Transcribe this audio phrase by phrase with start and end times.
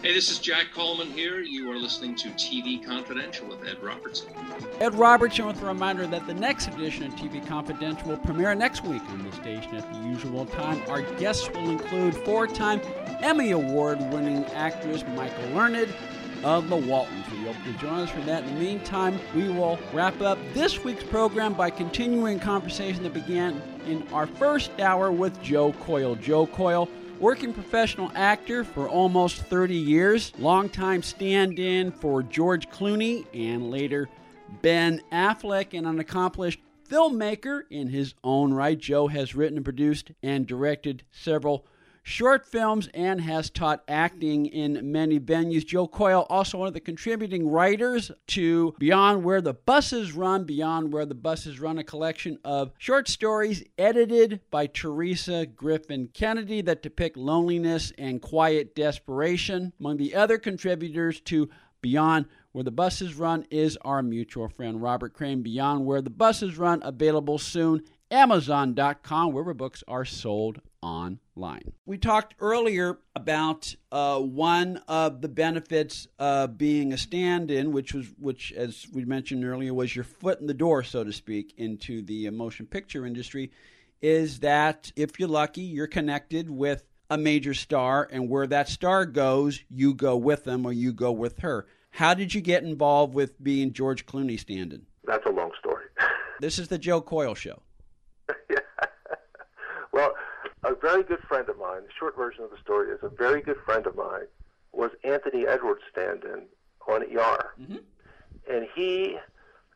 [0.00, 1.40] Hey, this is Jack Coleman here.
[1.40, 4.32] You are listening to TV Confidential with Ed Robertson.
[4.80, 8.82] Ed Robertson with a reminder that the next edition of TV Confidential will premiere next
[8.84, 10.82] week on the station at the usual time.
[10.88, 12.80] Our guests will include four time
[13.20, 15.94] Emmy Award winning actress Michael Learned
[16.42, 17.30] of The Waltons.
[17.30, 18.42] We hope you join us for that.
[18.42, 23.62] In the meantime, we will wrap up this week's program by continuing conversation that began
[23.86, 26.16] in our first hour with Joe Coyle.
[26.16, 26.88] Joe Coyle
[27.22, 34.08] Working professional actor for almost 30 years, longtime stand in for George Clooney and later
[34.60, 36.58] Ben Affleck, and an accomplished
[36.90, 38.76] filmmaker in his own right.
[38.76, 41.64] Joe has written and produced and directed several
[42.02, 45.66] short films and has taught acting in many venues.
[45.66, 50.92] Joe Coyle, also one of the contributing writers to Beyond Where the Buses Run, Beyond
[50.92, 56.82] Where the Buses Run, a collection of short stories edited by Teresa Griffin Kennedy that
[56.82, 59.72] depict loneliness and quiet desperation.
[59.80, 61.48] Among the other contributors to
[61.80, 65.42] Beyond where the buses run is our mutual friend Robert Crane.
[65.42, 67.82] Beyond where the buses run, available soon.
[68.10, 70.60] Amazon.com, wherever books are sold
[71.36, 71.72] online.
[71.86, 78.06] We talked earlier about uh, one of the benefits of being a stand-in, which was,
[78.18, 82.02] which as we mentioned earlier, was your foot in the door, so to speak, into
[82.02, 83.50] the motion picture industry.
[84.00, 89.06] Is that if you're lucky, you're connected with a major star, and where that star
[89.06, 91.66] goes, you go with them or you go with her.
[91.90, 94.86] How did you get involved with being George Clooney stand-in?
[95.04, 95.84] That's a long story.
[96.40, 97.62] this is the Joe Coyle Show.
[98.50, 98.58] yeah.
[99.92, 100.14] Well,
[100.72, 103.42] a very good friend of mine, the short version of the story is a very
[103.42, 104.26] good friend of mine
[104.72, 106.46] was Anthony Edwards stand-in
[106.88, 107.52] on ER.
[107.60, 107.76] Mm-hmm.
[108.50, 109.18] And he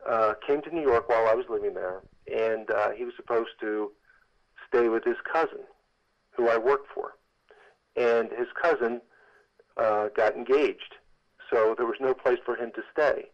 [0.09, 2.01] uh, came to New York while I was living there,
[2.35, 3.93] and uh, he was supposed to
[4.69, 5.65] stay with his cousin,
[6.35, 7.17] who I worked for.
[7.95, 9.01] And his cousin
[9.77, 10.95] uh, got engaged,
[11.51, 13.27] so there was no place for him to stay.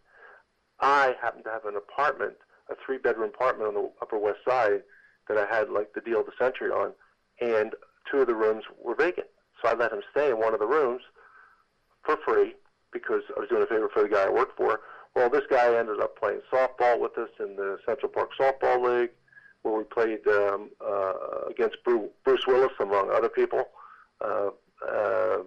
[0.81, 2.34] I happened to have an apartment,
[2.69, 4.82] a three-bedroom apartment on the Upper West Side
[5.28, 6.92] that I had like the deal of the century on
[7.41, 7.75] and
[8.10, 9.28] two of the rooms were vacant.
[9.62, 11.03] So I let him stay in one of the rooms
[12.04, 12.54] for free
[12.93, 14.81] because I was doing a favor for the guy I worked for.
[15.15, 19.10] Well, this guy ended up playing softball with us in the Central Park Softball League,
[19.62, 21.12] where we played um, uh,
[21.50, 23.64] against Bruce Willis, among other people.
[24.20, 24.50] Uh,
[24.87, 25.38] uh,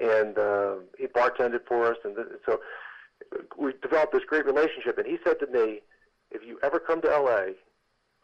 [0.00, 2.60] and uh, he bartended for us, and th- so
[3.58, 4.98] we developed this great relationship.
[4.98, 5.80] And he said to me,
[6.30, 7.54] "If you ever come to LA,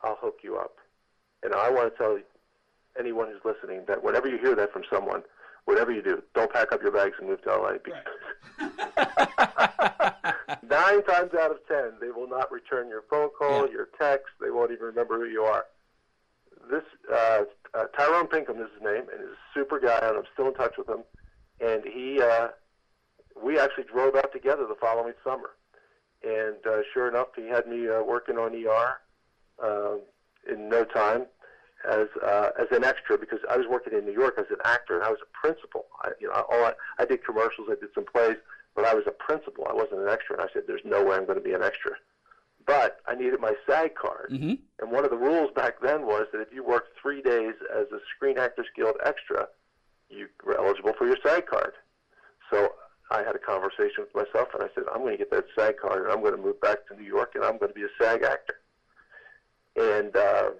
[0.03, 0.76] I'll hook you up."
[1.43, 2.19] And I want to tell
[2.98, 5.22] anyone who's listening that whenever you hear that from someone,
[5.64, 8.00] whatever you do, don't pack up your bags and move to LA because
[8.59, 10.54] right.
[10.62, 13.72] nine times out of ten they will not return your phone call, yeah.
[13.72, 14.28] your text.
[14.41, 15.66] They won't even remember who you are.
[16.70, 16.82] This
[17.12, 17.44] uh,
[17.75, 20.54] uh, Tyrone Pinkham is his name, and he's a super guy, and I'm still in
[20.54, 21.04] touch with him.
[21.60, 22.48] And he, uh,
[23.42, 25.50] we actually drove out together the following summer,
[26.22, 28.98] and uh, sure enough, he had me uh, working on ER
[29.62, 29.97] uh,
[30.50, 31.26] in no time
[31.87, 34.97] as uh, as an extra because I was working in New York as an actor
[34.97, 35.87] and I was a principal.
[36.03, 38.37] I, you know, all I, I did commercials, I did some plays,
[38.75, 39.66] but I was a principal.
[39.69, 41.62] I wasn't an extra, and I said, "There's no way I'm going to be an
[41.62, 41.93] extra."
[42.67, 44.55] But I needed my SAG card, mm-hmm.
[44.81, 47.87] and one of the rules back then was that if you worked three days as
[47.93, 49.49] a Screen Actors Guild extra,
[50.11, 51.72] you were eligible for your SAG card.
[52.50, 52.72] So
[53.11, 55.78] I had a conversation with myself, and I said, "I'm going to get that SAG
[55.78, 57.84] card, and I'm going to move back to New York, and I'm going to be
[57.84, 58.61] a SAG actor."
[59.77, 60.50] And uh,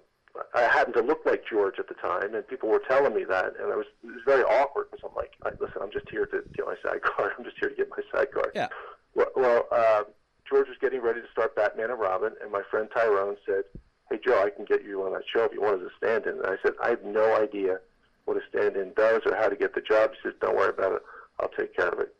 [0.55, 3.55] I happened to look like George at the time, and people were telling me that,
[3.61, 6.43] and I was it was very awkward because I'm like, listen, I'm just here to
[6.55, 7.33] get my sidecar.
[7.39, 8.53] I'm just here to get my sidecar.
[8.55, 8.69] Yeah.
[9.15, 10.03] Well, well uh,
[10.49, 13.65] George was getting ready to start Batman and Robin, and my friend Tyrone said,
[14.10, 16.39] "Hey Joe, I can get you on that show if you wanted to stand in."
[16.39, 17.80] And I said, "I have no idea
[18.25, 20.92] what a stand-in does or how to get the job." He said, "Don't worry about
[20.92, 21.03] it.
[21.41, 22.15] I'll take care of it."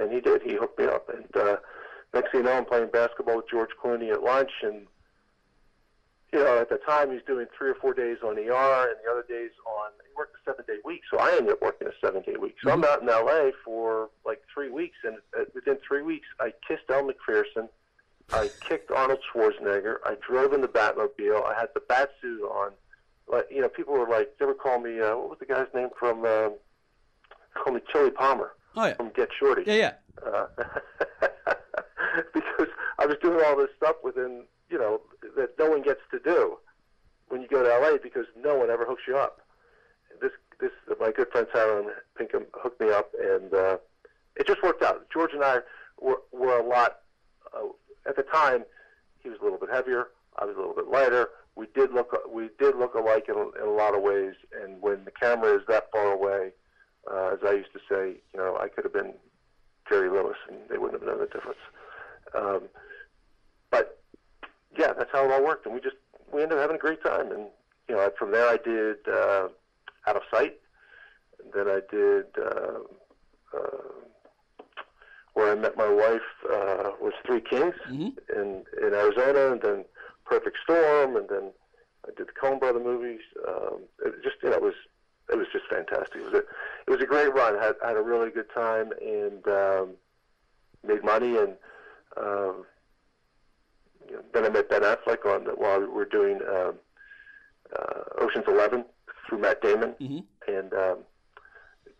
[0.00, 0.42] And he did.
[0.42, 1.56] He hooked me up, and uh,
[2.14, 4.86] next thing you know, I'm playing basketball with George Clooney at lunch, and
[6.32, 9.10] you know, at the time he's doing three or four days on ER and the
[9.10, 11.02] other days on, he worked a seven day week.
[11.10, 12.56] So I ended up working a seven day week.
[12.62, 12.84] So mm-hmm.
[12.84, 14.96] I'm out in LA for like three weeks.
[15.04, 17.68] And uh, within three weeks, I kissed Elle Macpherson.
[18.32, 19.98] I kicked Arnold Schwarzenegger.
[20.04, 21.44] I drove in the Batmobile.
[21.44, 22.72] I had the bat suit on.
[23.28, 25.66] Like, you know, people were like, they would call me, uh, what was the guy's
[25.74, 26.50] name from, uh,
[27.54, 28.52] call me Chili Palmer.
[28.76, 28.94] Oh, yeah.
[28.94, 29.62] From Get Shorty.
[29.66, 29.92] Yeah, yeah.
[30.24, 30.46] Uh,
[32.34, 32.68] because
[32.98, 35.00] I was doing all this stuff within, you know,
[35.36, 36.58] that no one gets to do
[37.28, 39.40] when you go to LA because no one ever hooks you up.
[40.20, 40.70] This, this,
[41.00, 43.78] my good friend Simon Pinkham hooked me up, and uh,
[44.36, 45.06] it just worked out.
[45.12, 45.58] George and I
[46.00, 46.98] were, were a lot.
[47.54, 47.68] Uh,
[48.08, 48.64] at the time,
[49.18, 50.08] he was a little bit heavier.
[50.38, 51.28] I was a little bit lighter.
[51.54, 54.34] We did look we did look alike in, in a lot of ways.
[54.62, 56.50] And when the camera is that far away,
[57.10, 59.14] uh, as I used to say, you know, I could have been
[59.88, 61.58] Jerry Lewis, and they wouldn't have known the difference.
[62.34, 62.62] Um,
[64.78, 65.96] yeah, that's how it all worked, and we just
[66.32, 67.30] we ended up having a great time.
[67.32, 67.46] And
[67.88, 69.48] you know, from there I did uh,
[70.06, 70.56] Out of Sight.
[71.54, 72.78] Then I did uh,
[73.56, 73.92] uh,
[75.34, 76.20] where I met my wife
[76.50, 78.16] uh, was Three Kings Mhm.
[78.34, 79.84] in in Arizona, and then
[80.24, 81.52] Perfect Storm, and then
[82.06, 83.20] I did the Coen Brother movies.
[83.46, 84.74] Um, it just you know it was
[85.30, 86.16] it was just fantastic.
[86.16, 86.38] It was a
[86.86, 87.54] it was a great run.
[87.58, 89.90] had had a really good time and um,
[90.86, 91.56] made money and.
[92.16, 92.64] Um,
[94.32, 96.74] then I met Ben Affleck on the, while we were doing um,
[97.76, 98.84] uh, Ocean's Eleven
[99.28, 100.24] through Matt Damon, Mhm.
[100.48, 100.98] and um,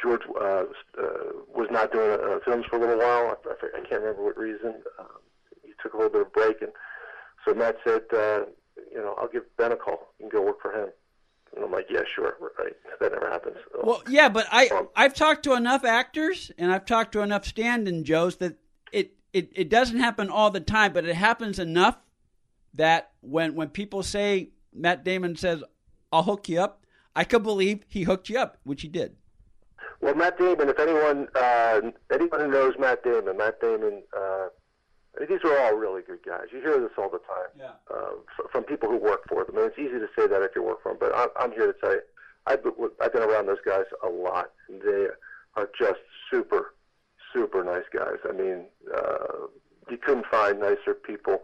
[0.01, 0.65] George uh,
[0.99, 3.37] uh, was not doing uh, films for a little while.
[3.47, 4.75] I, I, I can't remember what reason.
[4.99, 5.07] Um,
[5.63, 6.73] he took a little bit of a break, and
[7.45, 8.45] so Matt said, uh,
[8.93, 10.13] "You know, I'll give Ben a call.
[10.21, 10.91] You can go work for him."
[11.55, 13.57] And I'm like, "Yeah, sure, right." That never happens.
[13.73, 17.21] So, Well, yeah, but I Um, I've talked to enough actors and I've talked to
[17.21, 18.55] enough stand-in Joes that
[18.93, 21.97] it, it it doesn't happen all the time, but it happens enough
[22.75, 25.63] that when when people say Matt Damon says
[26.13, 26.85] I'll hook you up,
[27.15, 29.17] I could believe he hooked you up, which he did.
[30.01, 30.69] Well, Matt Damon.
[30.69, 31.81] If anyone uh,
[32.13, 34.03] anyone who knows Matt Damon, Matt Damon.
[34.17, 34.49] Uh,
[35.17, 36.49] I mean, these are all really good guys.
[36.53, 37.71] You hear this all the time Yeah.
[37.91, 39.57] uh, f- from people who work for them.
[39.57, 41.73] And it's easy to say that if you work for them, but I'm, I'm here
[41.73, 42.03] to tell you,
[42.47, 44.51] I've been, I've been around those guys a lot.
[44.69, 45.07] And they
[45.57, 46.01] are just
[46.31, 46.75] super,
[47.37, 48.17] super nice guys.
[48.29, 49.47] I mean, uh,
[49.91, 51.41] you couldn't find nicer people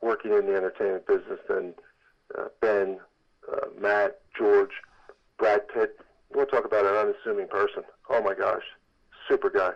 [0.00, 1.74] working in the entertainment business than
[2.36, 2.98] uh, Ben,
[3.52, 4.70] uh, Matt, George,
[5.38, 5.98] Brad Pitt.
[6.34, 7.82] We'll talk about an unassuming person.
[8.10, 8.62] Oh my gosh,
[9.28, 9.72] super guy,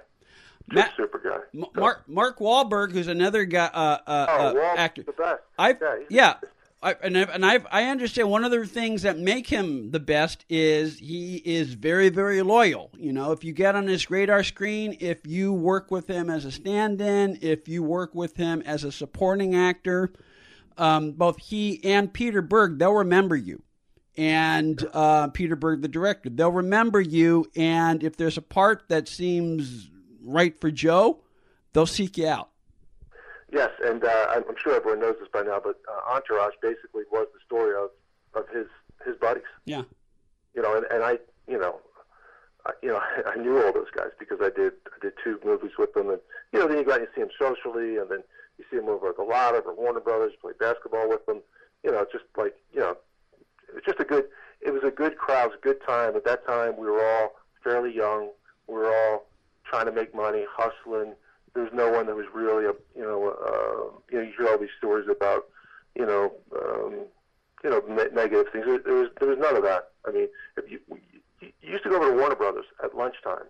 [0.73, 1.39] Matt- super guy.
[1.55, 5.03] M- Mark Mark Wahlberg, who's another guy, uh, uh, Oh, uh, actor.
[5.03, 5.43] the best.
[5.59, 6.35] I've yeah, yeah,
[6.81, 9.99] I, and I've, and I've I understand one of the things that make him the
[9.99, 12.91] best is he is very very loyal.
[12.97, 16.45] You know, if you get on his radar screen, if you work with him as
[16.45, 20.13] a stand-in, if you work with him as a supporting actor,
[20.77, 23.63] um, both he and Peter Berg, they'll remember you.
[24.17, 27.47] And uh, Peter Berg, the director, they'll remember you.
[27.57, 29.91] And if there's a part that seems
[30.23, 31.23] right for Joe,
[31.73, 32.51] they'll seek you out.
[33.51, 37.27] Yes, and uh, I'm sure everyone knows this by now, but uh, Entourage basically was
[37.33, 37.91] the story of,
[38.35, 38.67] of his
[39.07, 39.49] his buddies.
[39.65, 39.83] Yeah.
[40.55, 41.81] You know, and, and I, you know,
[42.67, 45.73] I, you know, I knew all those guys because I did I did two movies
[45.79, 46.21] with them, and
[46.53, 48.23] you know, then you got to see them socially, and then
[48.59, 51.41] you see them over at the lot over at Warner Brothers, play basketball with them.
[51.85, 52.97] You know, just like you know,
[53.69, 54.25] it was just a good.
[54.61, 56.17] It was a good crowd, it was a good time.
[56.17, 58.31] At that time, we were all fairly young.
[58.67, 59.27] We were all
[59.65, 61.15] trying to make money, hustling.
[61.59, 64.47] There was no one that was really a you know uh, you know you hear
[64.49, 65.47] all these stories about
[65.97, 66.93] you know um,
[67.65, 68.65] you know ne- negative things.
[68.65, 69.89] There, there was there was none of that.
[70.07, 70.79] I mean, if you,
[71.41, 73.49] you used to go over to Warner Brothers at lunchtime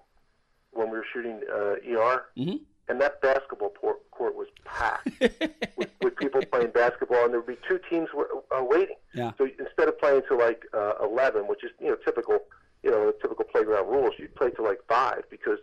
[0.72, 2.60] when we were shooting uh, ER, Mhm.
[2.88, 5.10] and that basketball por- court was packed
[5.76, 8.96] with, with people playing basketball, and there would be two teams w- uh, waiting.
[9.12, 9.32] Yeah.
[9.36, 12.38] So instead of playing to like uh, eleven, which is you know typical,
[12.82, 15.58] you know typical playground rules, you'd play to like five because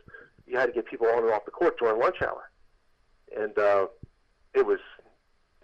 [0.45, 2.49] you had to get people on and off the court during lunch hour,
[3.35, 3.87] and uh,
[4.53, 4.79] it was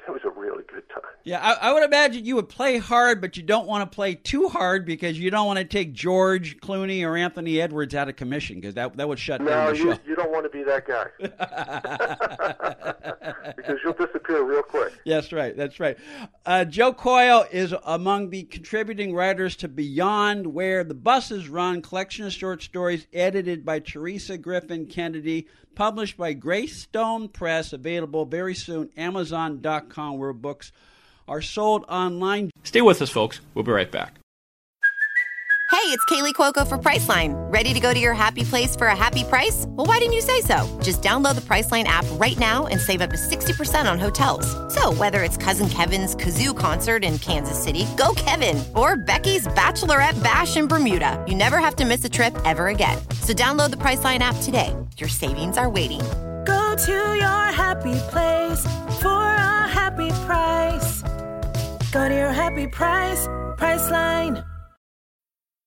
[0.08, 1.04] it was a really good time.
[1.24, 4.16] Yeah, I, I would imagine you would play hard, but you don't want to play
[4.16, 8.16] too hard because you don't want to take George Clooney or Anthony Edwards out of
[8.16, 10.00] commission because that that would shut No, down the you show.
[10.08, 11.06] you don't want to be that guy
[13.56, 14.94] because you'll disappear real quick.
[15.06, 15.56] That's right.
[15.56, 15.98] That's right.
[16.46, 22.26] Uh, Joe Coyle is among the contributing writers to Beyond Where the Buses Run, collection
[22.26, 28.90] of short stories edited by Teresa Griffin Kennedy, published by Greystone Press, available very soon,
[28.98, 30.72] Amazon.com, where books
[31.28, 32.52] are sold online.
[32.64, 33.40] Stay with us, folks.
[33.54, 34.22] We'll be right back.
[35.72, 37.34] Hey, it's Kaley Cuoco for Priceline.
[37.52, 39.64] Ready to go to your happy place for a happy price?
[39.70, 40.80] Well, why didn't you say so?
[40.84, 44.46] Just download the Priceline app right now and save up to 60% on hotels.
[44.74, 50.22] So, whether it's Cousin Kevin's Kazoo concert in Kansas City, go Kevin, or Becky's Bachelorette
[50.22, 52.98] Bash in Bermuda, you never have to miss a trip ever again.
[53.22, 54.76] So, download the Priceline app today.
[55.02, 55.98] Your savings are waiting.
[56.46, 58.62] Go to your happy place
[59.02, 61.02] for a happy price.
[61.92, 63.26] Go to your happy price,
[63.58, 64.51] Priceline.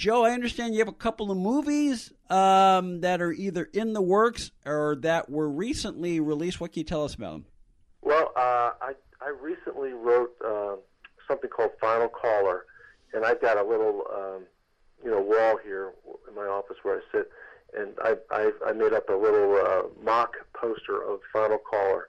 [0.00, 4.00] Joe, I understand you have a couple of movies um, that are either in the
[4.00, 6.58] works or that were recently released.
[6.58, 7.44] What can you tell us about them?
[8.00, 10.76] Well, uh, I I recently wrote uh,
[11.28, 12.64] something called Final Caller,
[13.12, 14.44] and I've got a little um,
[15.04, 15.92] you know wall here
[16.26, 17.30] in my office where I sit,
[17.76, 22.08] and I I, I made up a little uh, mock poster of Final Caller,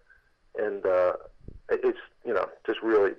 [0.58, 1.14] and uh,
[1.68, 3.12] it's you know just really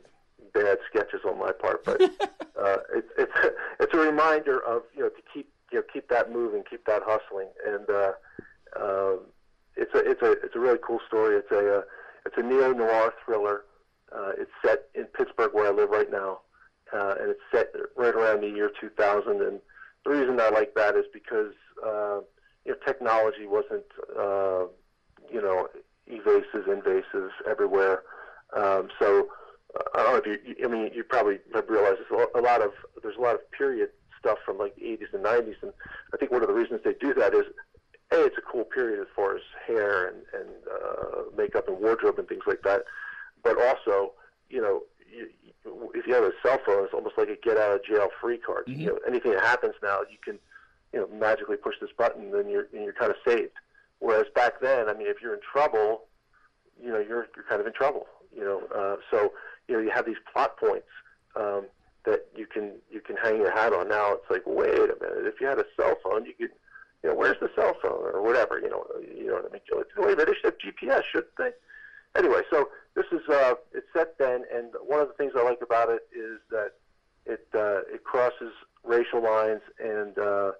[0.54, 2.00] bad sketches on my part, but
[2.61, 3.32] uh, it's it's
[3.80, 7.02] it's a reminder of you know to keep you know keep that moving, keep that
[7.04, 8.12] hustling, and uh,
[8.78, 9.16] uh,
[9.76, 11.37] it's a it's a it's a really cool story.
[11.37, 11.82] It's a uh,
[12.26, 13.64] it's a neo noir thriller.
[14.14, 16.40] Uh, it's set in Pittsburgh, where I live right now,
[16.92, 19.40] uh, and it's set right around the year 2000.
[19.40, 19.61] And
[20.04, 21.54] the reason I like that is because
[21.85, 22.21] uh,
[22.64, 23.85] you know technology wasn't
[24.18, 24.64] uh,
[25.32, 25.68] you know
[26.06, 28.02] evasive, invasive everywhere.
[28.54, 29.28] Um, so
[29.95, 33.17] I don't know if you, I mean, you probably have realized a lot of there's
[33.17, 35.73] a lot of period stuff from like the 80s and 90s, and
[36.12, 37.45] I think one of the reasons they do that is,
[38.11, 42.19] a, it's a cool period as far as hair and and uh, makeup and wardrobe
[42.19, 42.85] and things like that,
[43.43, 44.12] but also,
[44.50, 45.29] you know, you,
[45.95, 48.38] if you have a cell phone, it's almost like a get out of jail free
[48.38, 48.67] card.
[48.67, 48.81] Mm-hmm.
[48.81, 50.38] You know, anything that happens now, you can,
[50.93, 53.52] you know, magically push this button, and you're and you're kind of saved.
[53.99, 56.02] Whereas back then, I mean, if you're in trouble,
[56.83, 58.07] you know, you're you're kind of in trouble.
[58.35, 59.33] You know, uh, so
[59.69, 60.89] you know, you have these plot points
[61.37, 61.67] um,
[62.05, 63.89] that you can you can hang your hat on.
[63.89, 66.51] Now it's like, wait a minute, if you had a cell phone, you could,
[67.03, 69.62] you know, where's the cell phone or whatever, you know, you know what I mean?
[69.73, 71.51] Wait a minute, they should have GPS, shouldn't they?
[72.15, 75.62] Anyway, so this is uh, it's set then, and one of the things I like
[75.62, 76.73] about it is that
[77.25, 78.53] it uh, it crosses
[78.85, 80.53] racial lines and uh,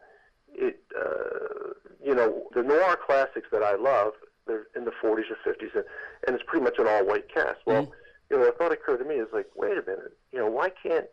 [0.55, 4.13] it uh, you know the noir classics that I love.
[4.47, 5.85] They're in the 40s or 50s, and,
[6.27, 7.59] and it's pretty much an all-white cast.
[7.67, 7.93] Well,
[8.31, 10.71] you know, the thought occurred to me is like, wait a minute, you know, why
[10.83, 11.07] can't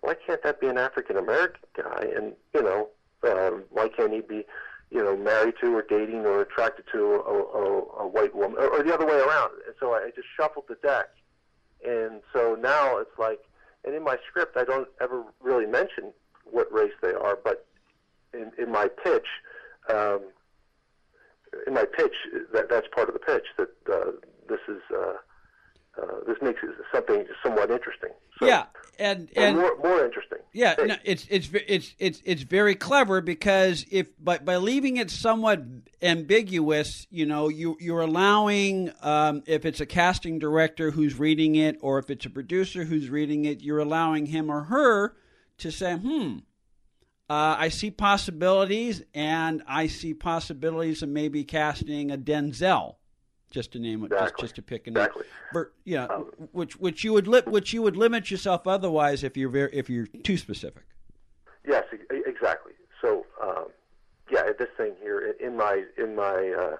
[0.00, 2.08] why can't that be an African American guy?
[2.16, 2.88] And you know,
[3.24, 4.44] um, why can't he be,
[4.90, 8.68] you know, married to or dating or attracted to a, a, a white woman, or,
[8.68, 9.52] or the other way around?
[9.66, 11.08] And so I just shuffled the deck,
[11.86, 13.40] and so now it's like,
[13.84, 16.12] and in my script, I don't ever really mention
[16.44, 17.66] what race they are, but
[18.32, 19.26] in, in my pitch.
[19.88, 20.20] Um,
[21.66, 22.14] in my pitch,
[22.52, 23.46] that that's part of the pitch.
[23.56, 24.12] That uh,
[24.48, 25.14] this is uh,
[26.00, 28.10] uh, this makes it something somewhat interesting.
[28.38, 28.64] So, yeah,
[28.98, 30.38] and and more more interesting.
[30.52, 34.98] yeah, Hey, no, it's it's it's it's it's very clever because if by by leaving
[34.98, 35.62] it somewhat
[36.02, 41.78] ambiguous, you know, you you're allowing um, if it's a casting director who's reading it
[41.80, 45.16] or if it's a producer who's reading it, you're allowing him or her
[45.58, 46.38] to say, hmm.
[47.28, 52.96] Uh, I see possibilities, and I see possibilities of maybe casting a Denzel,
[53.50, 54.42] just to name it, just, Exactly.
[54.42, 54.98] just to pick a name.
[55.02, 55.24] Exactly.
[55.52, 59.36] But, yeah, Um, which which you would li- which you would limit yourself otherwise if
[59.36, 60.84] you're very, if you're too specific.
[61.66, 62.74] Yes, exactly.
[63.02, 63.66] So, um,
[64.30, 66.76] yeah, this thing here in my in my, uh,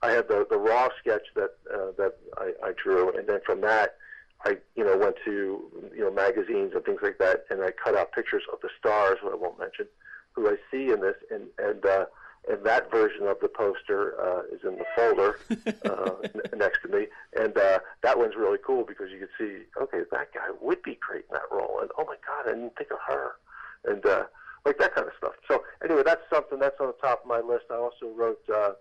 [0.00, 3.60] I had the the raw sketch that uh, that I, I drew, and then from
[3.60, 3.96] that,
[4.44, 5.62] I you know went to
[5.94, 9.18] you know magazines and things like that, and I cut out pictures of the stars,
[9.22, 9.86] who I won't mention,
[10.32, 12.06] who I see in this, and and uh,
[12.50, 15.38] and that version of the poster uh, is in the folder
[15.84, 17.06] uh, n- next to me,
[17.38, 20.98] and uh, that one's really cool because you can see, okay, that guy would be
[21.00, 23.32] great in that role, and oh my god, I didn't think of her
[23.84, 24.24] and uh,
[24.64, 25.32] like that kind of stuff.
[25.48, 27.64] So anyway, that's something that's on the top of my list.
[27.70, 28.72] I also wrote uh,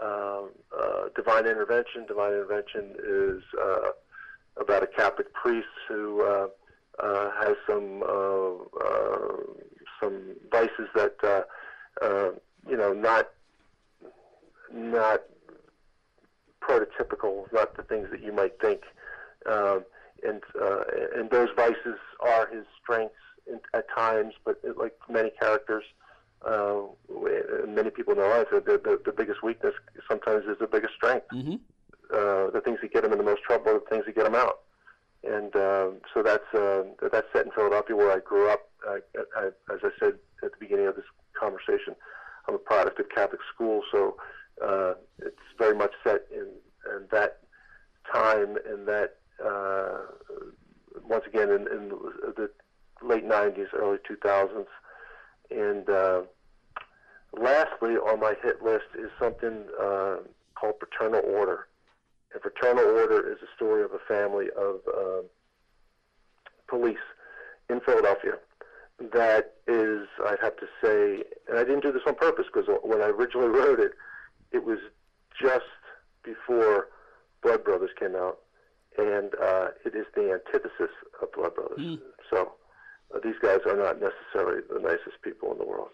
[0.00, 2.06] um, uh, Divine Intervention.
[2.06, 3.90] Divine Intervention is uh,
[4.56, 6.46] about a Catholic priest who uh,
[7.02, 9.36] uh, has some uh, uh,
[10.00, 11.42] some vices that uh,
[12.04, 12.30] uh,
[12.68, 13.30] you know not
[14.72, 15.22] not
[16.60, 18.82] prototypical, not the things that you might think.
[19.46, 19.84] Um,
[20.22, 20.84] and uh,
[21.16, 23.14] and those vices are his strengths
[23.46, 25.84] in, at times, but it, like many characters,
[26.46, 26.82] uh,
[27.66, 29.74] many people in their lives, the, the, the biggest weakness
[30.08, 31.26] sometimes is the biggest strength.
[31.32, 31.56] Mm-hmm.
[32.14, 34.24] Uh, the things that get them in the most trouble are the things that get
[34.24, 34.60] them out.
[35.24, 38.68] And um, so that's uh, that's set in Philadelphia, where I grew up.
[38.86, 38.98] I,
[39.36, 41.06] I, as I said at the beginning of this
[41.38, 41.96] conversation,
[42.46, 44.16] I'm a product of Catholic school, so
[44.62, 46.46] uh, it's very much set in,
[46.94, 47.38] in that
[48.12, 49.98] time and that uh,
[51.02, 51.88] once again in, in
[52.36, 52.50] the
[53.02, 54.66] late 90s, early 2000s,
[55.50, 56.22] And uh,
[57.32, 60.16] lastly, on my hit list is something uh,
[60.54, 61.66] called Fraternal Order.
[62.34, 65.22] And Fraternal Order is a story of a family of uh,
[66.68, 66.98] police
[67.70, 68.34] in Philadelphia
[69.12, 73.00] that is, I'd have to say, and I didn't do this on purpose because when
[73.00, 73.92] I originally wrote it,
[74.52, 74.78] it was
[75.40, 75.64] just
[76.22, 76.88] before
[77.42, 78.38] Blood Brothers came out,
[78.96, 81.80] and uh, it is the antithesis of Blood Brothers.
[81.80, 81.98] Mm.
[82.30, 82.52] So
[83.14, 85.90] uh, these guys are not necessarily the nicest people in the world,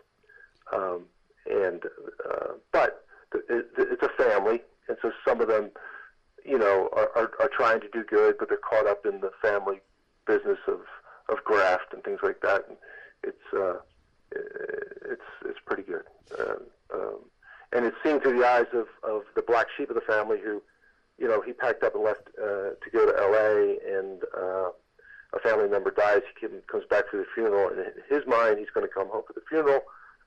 [0.73, 1.05] um,
[1.51, 1.83] and
[2.29, 3.05] uh, but
[3.35, 5.71] it, it's a family, and so some of them,
[6.51, 9.31] you know, are, are, are trying to do good, but they're caught up in the
[9.41, 9.81] family
[10.27, 10.81] business of
[11.29, 12.65] of graft and things like that.
[12.69, 12.77] And
[13.23, 13.77] it's uh,
[14.33, 16.03] it's it's pretty good.
[16.37, 16.55] Uh,
[16.93, 17.19] um,
[17.73, 20.61] and it's seen through the eyes of, of the black sheep of the family who,
[21.19, 23.79] you know, he packed up and left uh, to go to L.A.
[23.97, 24.71] and uh,
[25.33, 26.23] a family member dies.
[26.41, 29.23] He comes back for the funeral, and in his mind, he's going to come home
[29.25, 29.83] for the funeral,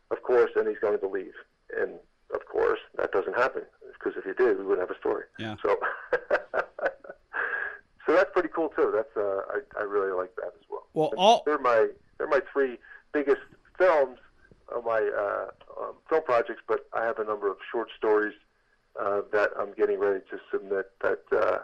[0.10, 1.34] of course, and he's going to leave.
[1.78, 1.96] And
[2.34, 3.64] of course, that doesn't happen
[4.04, 5.26] because if you did, we wouldn't have a story.
[5.40, 5.56] Yeah.
[5.62, 5.78] So,
[8.06, 8.92] so that's pretty cool too.
[8.94, 10.88] That's uh, I I really like that as well.
[10.94, 12.78] Well, all they're my they're my three
[13.14, 13.42] biggest
[13.78, 14.20] films
[14.74, 18.34] of my uh, um, film projects, but I have a number of short stories
[19.00, 21.60] uh, that I'm getting ready to submit that uh,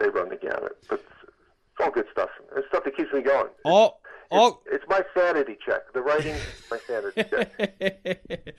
[0.00, 0.76] they run the gamut.
[0.88, 2.30] But it's all good stuff.
[2.56, 3.48] It's stuff that keeps me going.
[3.64, 4.00] All,
[4.30, 4.62] all...
[4.66, 5.92] It's, it's my sanity check.
[5.92, 8.54] The writing, is my sanity check.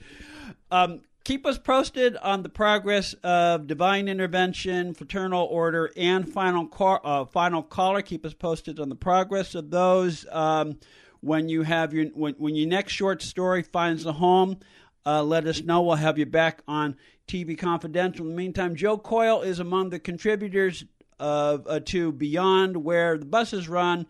[0.70, 7.00] um, keep us posted on the progress of divine intervention, fraternal order, and final car,
[7.04, 8.02] uh, final caller.
[8.02, 10.26] Keep us posted on the progress of those.
[10.30, 10.78] Um,
[11.20, 14.58] when you have your when, when your next short story finds a home,
[15.04, 15.82] uh, let us know.
[15.82, 16.96] We'll have you back on
[17.28, 18.24] TV Confidential.
[18.24, 20.84] In the meantime, Joe Coyle is among the contributors
[21.18, 24.06] of uh, to Beyond, where the buses run,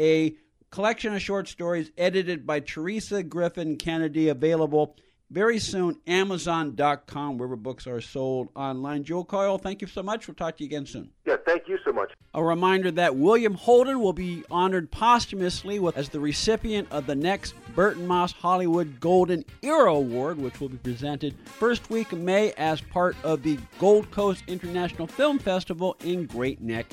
[0.00, 0.34] a
[0.70, 4.96] collection of short stories edited by Teresa Griffin Kennedy, available
[5.30, 9.04] very soon, Amazon.com, wherever books are sold online.
[9.04, 10.28] Joe Coyle, thank you so much.
[10.28, 11.10] We'll talk to you again soon.
[11.26, 12.12] Yeah, thank you so much.
[12.34, 17.14] A reminder that William Holden will be honored posthumously with, as the recipient of the
[17.14, 22.52] next Burton Moss Hollywood Golden Era Award, which will be presented first week of May
[22.52, 26.86] as part of the Gold Coast International Film Festival in Great Neck,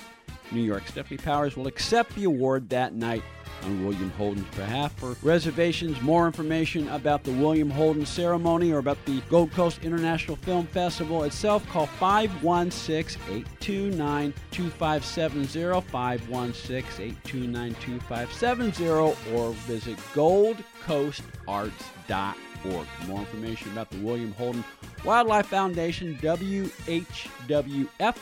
[0.51, 0.83] New York.
[0.85, 3.23] Stefanie Powers will accept the award that night
[3.63, 4.93] on William Holden's behalf.
[4.97, 10.35] For reservations, more information about the William Holden ceremony or about the Gold Coast International
[10.37, 18.89] Film Festival itself, call 516 829 2570, 516 829 2570,
[19.35, 22.87] or visit goldcoastarts.org.
[23.07, 24.63] More information about the William Holden
[25.03, 28.15] Wildlife Foundation, WHWF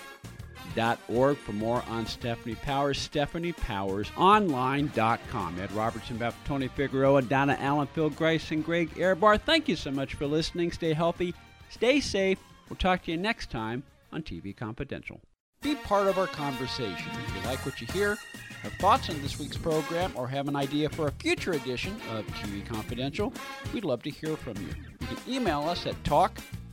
[1.08, 3.10] org for more on Stefanie Powers.
[3.10, 5.60] StephaniePowersOnline.com.
[5.60, 9.41] Ed Robertson, Beth, Tony Figueroa, Donna Allen, Phil Grace, and Greg Ehrbar.
[9.41, 10.71] Thank you so much for listening.
[10.71, 11.34] Stay healthy,
[11.69, 12.39] stay safe.
[12.69, 15.19] We'll talk to you next time on TV Confidential.
[15.62, 17.12] Be part of our conversation.
[17.12, 18.17] If you like what you hear,
[18.62, 22.25] have thoughts on this week's program, or have an idea for a future edition of
[22.27, 23.34] TV Confidential,
[23.73, 24.69] we'd love to hear from you.
[25.01, 26.39] You can email us at talk